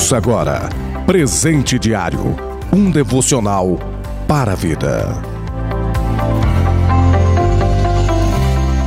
Ouça 0.00 0.16
agora 0.16 0.70
Presente 1.04 1.78
Diário 1.78 2.34
um 2.72 2.90
devocional 2.90 3.78
para 4.26 4.52
a 4.52 4.54
vida. 4.54 5.04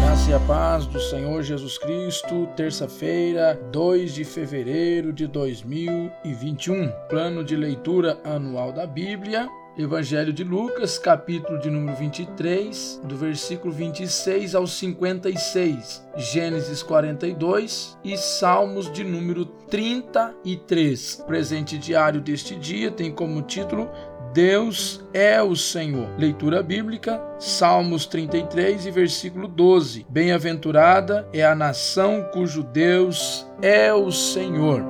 Graça 0.00 0.30
e 0.30 0.34
a 0.34 0.40
paz 0.40 0.84
do 0.84 0.98
Senhor 0.98 1.44
Jesus 1.44 1.78
Cristo, 1.78 2.48
terça-feira, 2.56 3.56
2 3.70 4.14
de 4.14 4.24
fevereiro 4.24 5.12
de 5.12 5.28
2021. 5.28 6.90
Plano 7.08 7.44
de 7.44 7.54
leitura 7.54 8.18
anual 8.24 8.72
da 8.72 8.84
Bíblia 8.84 9.48
Evangelho 9.78 10.32
de 10.32 10.42
Lucas, 10.42 10.98
capítulo 10.98 11.58
de 11.58 11.68
número 11.68 11.94
23, 11.98 13.02
do 13.04 13.14
versículo 13.14 13.70
26 13.70 14.54
ao 14.54 14.66
56, 14.66 16.02
Gênesis 16.16 16.82
42 16.82 17.98
e 18.02 18.16
Salmos 18.16 18.90
de 18.90 19.04
número 19.04 19.44
33. 19.68 21.20
O 21.20 21.24
presente 21.24 21.78
diário 21.78 22.20
deste 22.20 22.54
dia 22.56 22.90
tem 22.90 23.10
como 23.10 23.42
título 23.42 23.90
Deus 24.36 25.02
é 25.14 25.42
o 25.42 25.56
Senhor. 25.56 26.10
Leitura 26.18 26.62
bíblica, 26.62 27.18
Salmos 27.38 28.04
33 28.04 28.84
e 28.84 28.90
versículo 28.90 29.48
12. 29.48 30.04
Bem-aventurada 30.10 31.26
é 31.32 31.42
a 31.42 31.54
nação 31.54 32.22
cujo 32.34 32.62
Deus 32.62 33.46
é 33.62 33.94
o 33.94 34.12
Senhor. 34.12 34.84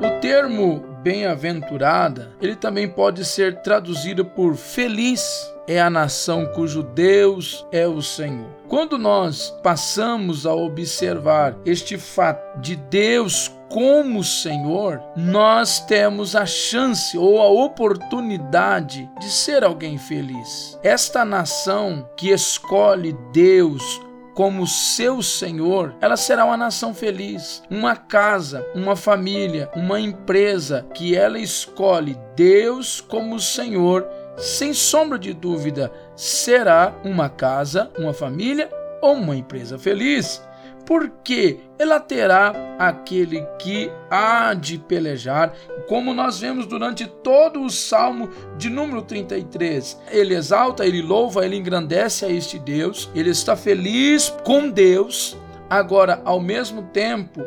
O 0.00 0.20
termo 0.20 0.84
bem-aventurada, 1.02 2.32
ele 2.40 2.54
também 2.54 2.88
pode 2.88 3.24
ser 3.24 3.60
traduzido 3.62 4.24
por 4.24 4.54
feliz 4.54 5.52
é 5.66 5.80
a 5.80 5.90
nação 5.90 6.46
cujo 6.46 6.82
Deus 6.82 7.66
é 7.72 7.86
o 7.86 8.00
Senhor. 8.00 8.48
Quando 8.68 8.98
nós 8.98 9.50
passamos 9.62 10.46
a 10.46 10.54
observar 10.54 11.56
este 11.64 11.96
fato 11.96 12.60
de 12.60 12.76
Deus 12.76 13.50
como 13.68 14.22
Senhor, 14.22 15.02
nós 15.16 15.80
temos 15.80 16.36
a 16.36 16.46
chance 16.46 17.16
ou 17.16 17.40
a 17.40 17.48
oportunidade 17.48 19.08
de 19.20 19.26
ser 19.30 19.64
alguém 19.64 19.98
feliz. 19.98 20.78
Esta 20.82 21.24
nação 21.24 22.08
que 22.16 22.30
escolhe 22.30 23.16
Deus 23.32 24.00
como 24.36 24.66
seu 24.66 25.22
Senhor, 25.22 25.94
ela 25.98 26.16
será 26.16 26.44
uma 26.44 26.58
nação 26.58 26.92
feliz. 26.92 27.62
Uma 27.70 27.96
casa, 27.96 28.66
uma 28.74 28.94
família, 28.94 29.70
uma 29.74 29.98
empresa 29.98 30.86
que 30.92 31.16
ela 31.16 31.38
escolhe 31.38 32.18
Deus 32.36 33.00
como 33.00 33.40
Senhor, 33.40 34.06
sem 34.36 34.72
sombra 34.72 35.18
de 35.18 35.32
dúvida, 35.32 35.92
será 36.14 36.94
uma 37.04 37.28
casa, 37.28 37.90
uma 37.98 38.12
família 38.12 38.70
ou 39.02 39.14
uma 39.14 39.36
empresa 39.36 39.78
feliz 39.78 40.42
porque 40.86 41.58
ela 41.78 41.98
terá 41.98 42.54
aquele 42.78 43.44
que 43.58 43.90
há 44.08 44.54
de 44.54 44.78
pelejar, 44.78 45.52
como 45.88 46.14
nós 46.14 46.38
vemos 46.38 46.64
durante 46.64 47.06
todo 47.06 47.60
o 47.62 47.68
Salmo 47.68 48.30
de 48.56 48.70
número 48.70 49.02
33. 49.02 50.00
Ele 50.10 50.34
exalta, 50.34 50.86
ele 50.86 51.02
louva, 51.02 51.44
ele 51.44 51.56
engrandece 51.56 52.24
a 52.24 52.30
este 52.30 52.58
Deus, 52.58 53.10
ele 53.14 53.30
está 53.30 53.56
feliz 53.56 54.32
com 54.44 54.70
Deus, 54.70 55.36
agora, 55.68 56.22
ao 56.24 56.40
mesmo 56.40 56.82
tempo, 56.84 57.44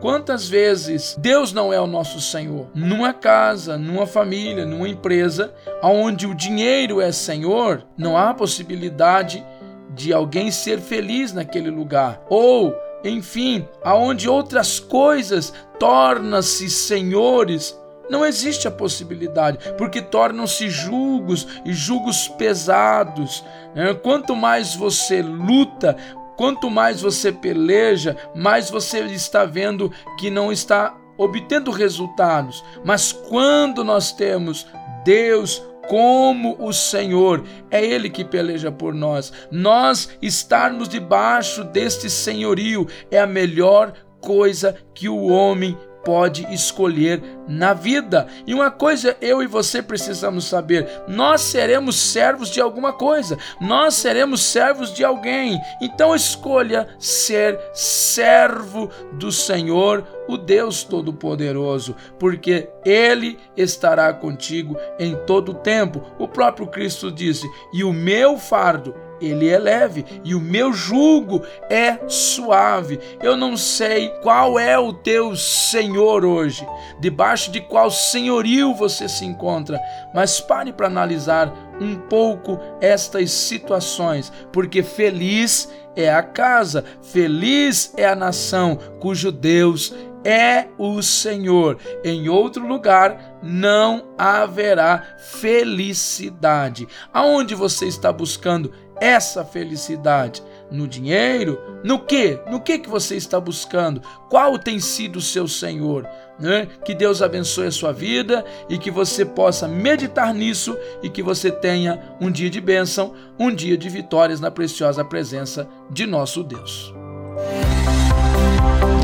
Quantas 0.00 0.48
vezes 0.48 1.16
Deus 1.18 1.52
não 1.52 1.72
é 1.72 1.80
o 1.80 1.86
nosso 1.86 2.20
Senhor? 2.20 2.68
Numa 2.72 3.12
casa, 3.12 3.76
numa 3.76 4.06
família, 4.06 4.64
numa 4.64 4.88
empresa, 4.88 5.52
onde 5.82 6.24
o 6.24 6.34
dinheiro 6.34 7.00
é 7.00 7.10
Senhor, 7.10 7.84
não 7.96 8.16
há 8.16 8.32
possibilidade 8.32 9.44
de 9.90 10.12
alguém 10.12 10.52
ser 10.52 10.78
feliz 10.78 11.32
naquele 11.32 11.68
lugar. 11.68 12.22
Ou, 12.28 12.72
enfim, 13.02 13.66
aonde 13.82 14.28
outras 14.28 14.78
coisas 14.78 15.52
tornam-se 15.80 16.70
senhores, 16.70 17.76
não 18.08 18.24
existe 18.24 18.66
a 18.66 18.70
possibilidade, 18.70 19.58
porque 19.76 20.00
tornam-se 20.00 20.70
julgos 20.70 21.46
e 21.64 21.72
julgos 21.72 22.28
pesados. 22.28 23.44
Né? 23.74 23.92
Quanto 23.94 24.34
mais 24.34 24.74
você 24.74 25.20
luta, 25.20 25.96
quanto 26.38 26.70
mais 26.70 27.02
você 27.02 27.32
peleja, 27.32 28.16
mais 28.32 28.70
você 28.70 29.00
está 29.00 29.44
vendo 29.44 29.92
que 30.16 30.30
não 30.30 30.52
está 30.52 30.96
obtendo 31.18 31.72
resultados. 31.72 32.64
Mas 32.84 33.10
quando 33.10 33.82
nós 33.82 34.12
temos 34.12 34.64
Deus 35.04 35.60
como 35.88 36.56
o 36.60 36.72
Senhor, 36.72 37.42
é 37.70 37.84
Ele 37.84 38.08
que 38.08 38.24
peleja 38.24 38.70
por 38.70 38.94
nós. 38.94 39.32
Nós 39.50 40.10
estarmos 40.22 40.88
debaixo 40.88 41.64
deste 41.64 42.08
senhorio 42.08 42.86
é 43.10 43.18
a 43.18 43.26
melhor 43.26 43.92
coisa 44.20 44.76
que 44.94 45.08
o 45.08 45.26
homem 45.26 45.76
pode 46.08 46.50
escolher 46.50 47.22
na 47.46 47.74
vida. 47.74 48.26
E 48.46 48.54
uma 48.54 48.70
coisa 48.70 49.14
eu 49.20 49.42
e 49.42 49.46
você 49.46 49.82
precisamos 49.82 50.46
saber: 50.46 50.88
nós 51.06 51.42
seremos 51.42 51.96
servos 51.96 52.48
de 52.48 52.62
alguma 52.62 52.94
coisa, 52.94 53.36
nós 53.60 53.92
seremos 53.92 54.42
servos 54.42 54.94
de 54.94 55.04
alguém. 55.04 55.60
Então 55.82 56.14
escolha 56.14 56.88
ser 56.98 57.60
servo 57.74 58.88
do 59.12 59.30
Senhor, 59.30 60.02
o 60.26 60.38
Deus 60.38 60.82
Todo-Poderoso, 60.82 61.94
porque 62.18 62.70
Ele 62.86 63.38
estará 63.54 64.10
contigo 64.14 64.78
em 64.98 65.14
todo 65.26 65.50
o 65.50 65.56
tempo. 65.56 66.02
O 66.18 66.26
próprio 66.26 66.68
Cristo 66.68 67.12
disse: 67.12 67.46
E 67.70 67.84
o 67.84 67.92
meu 67.92 68.38
fardo 68.38 69.07
ele 69.20 69.48
é 69.48 69.58
leve 69.58 70.04
e 70.24 70.34
o 70.34 70.40
meu 70.40 70.72
jugo 70.72 71.42
é 71.68 71.98
suave. 72.08 72.98
Eu 73.22 73.36
não 73.36 73.56
sei 73.56 74.08
qual 74.22 74.58
é 74.58 74.78
o 74.78 74.92
teu 74.92 75.36
Senhor 75.36 76.24
hoje, 76.24 76.66
debaixo 77.00 77.50
de 77.50 77.60
qual 77.60 77.90
senhorio 77.90 78.74
você 78.74 79.08
se 79.08 79.24
encontra, 79.24 79.80
mas 80.14 80.40
pare 80.40 80.72
para 80.72 80.86
analisar 80.86 81.52
um 81.80 81.94
pouco 81.94 82.58
estas 82.80 83.30
situações, 83.30 84.32
porque 84.52 84.82
feliz 84.82 85.70
é 85.94 86.12
a 86.12 86.22
casa, 86.22 86.84
feliz 87.02 87.92
é 87.96 88.06
a 88.06 88.14
nação 88.14 88.78
cujo 89.00 89.32
Deus 89.32 89.92
é 90.24 90.68
o 90.76 91.02
Senhor. 91.02 91.78
Em 92.04 92.28
outro 92.28 92.66
lugar 92.66 93.38
não 93.42 94.08
haverá 94.16 95.16
felicidade. 95.18 96.86
Aonde 97.12 97.54
você 97.54 97.86
está 97.86 98.12
buscando 98.12 98.72
essa 99.00 99.44
felicidade? 99.44 100.42
No 100.70 100.86
dinheiro? 100.86 101.58
No 101.82 101.98
que? 101.98 102.38
No 102.50 102.60
que 102.60 102.78
que 102.78 102.88
você 102.88 103.16
está 103.16 103.40
buscando? 103.40 104.02
Qual 104.28 104.58
tem 104.58 104.78
sido 104.78 105.16
o 105.16 105.22
seu 105.22 105.48
Senhor? 105.48 106.06
Né? 106.38 106.68
Que 106.84 106.94
Deus 106.94 107.22
abençoe 107.22 107.66
a 107.66 107.72
sua 107.72 107.92
vida 107.92 108.44
e 108.68 108.78
que 108.78 108.90
você 108.90 109.24
possa 109.24 109.66
meditar 109.66 110.32
nisso 110.34 110.76
e 111.02 111.08
que 111.08 111.22
você 111.22 111.50
tenha 111.50 112.00
um 112.20 112.30
dia 112.30 112.50
de 112.50 112.60
bênção, 112.60 113.14
um 113.38 113.52
dia 113.52 113.76
de 113.76 113.88
vitórias 113.88 114.40
na 114.40 114.50
preciosa 114.50 115.04
presença 115.04 115.68
de 115.90 116.06
nosso 116.06 116.44
Deus. 116.44 116.94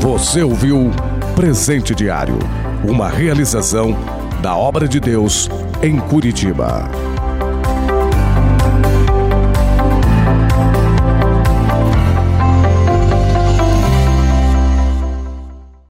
Você 0.01 0.43
ouviu 0.43 0.91
Presente 1.35 1.95
Diário, 1.95 2.37
uma 2.87 3.09
realização 3.09 3.93
da 4.41 4.55
obra 4.55 4.87
de 4.87 4.99
Deus 4.99 5.49
em 5.81 5.99
Curitiba. 5.99 7.14